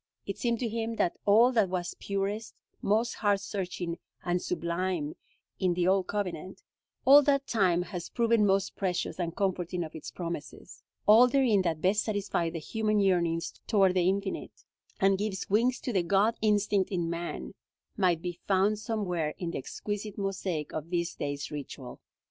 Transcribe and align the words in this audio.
It 0.25 0.39
seemed 0.39 0.57
to 0.61 0.67
him 0.67 0.95
that 0.95 1.15
all 1.27 1.51
that 1.51 1.69
was 1.69 1.93
purest, 1.99 2.55
most 2.81 3.13
heart 3.13 3.39
searching 3.39 3.99
and 4.25 4.41
sublime 4.41 5.15
in 5.59 5.75
the 5.75 5.87
Old 5.87 6.07
Covenant; 6.07 6.63
all 7.05 7.21
that 7.21 7.45
time 7.45 7.83
has 7.83 8.09
proven 8.09 8.43
most 8.43 8.75
precious 8.75 9.19
and 9.19 9.35
comforting 9.35 9.83
of 9.83 9.93
its 9.93 10.09
promises; 10.09 10.81
all 11.05 11.27
therein 11.27 11.61
that 11.61 11.81
best 11.81 12.01
satisfies 12.03 12.51
the 12.53 12.57
human 12.57 12.99
yearnings 12.99 13.53
toward 13.67 13.93
the 13.93 14.09
Infinite, 14.09 14.63
and 14.99 15.19
gives 15.19 15.51
wings 15.51 15.79
to 15.81 15.93
the 15.93 16.01
God 16.01 16.35
instinct 16.41 16.89
in 16.89 17.07
man, 17.07 17.53
might 17.95 18.23
be 18.23 18.39
found 18.47 18.79
somewhere 18.79 19.35
in 19.37 19.51
the 19.51 19.59
exquisite 19.59 20.17
mosaic 20.17 20.73
of 20.73 20.89
this 20.89 21.13
day's 21.13 21.51
ritual. 21.51 21.99